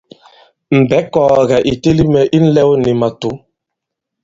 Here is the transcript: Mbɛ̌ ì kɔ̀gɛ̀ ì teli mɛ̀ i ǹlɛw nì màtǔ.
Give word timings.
Mbɛ̌ 0.79 0.99
ì 1.03 1.07
kɔ̀gɛ̀ 1.13 1.63
ì 1.71 1.73
teli 1.81 2.03
mɛ̀ 2.13 2.23
i 2.37 2.39
ǹlɛw 2.45 2.71
nì 2.83 2.91
màtǔ. 3.01 3.29